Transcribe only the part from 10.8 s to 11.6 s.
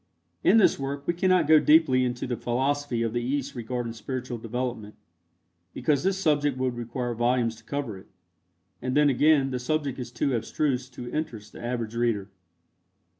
to interest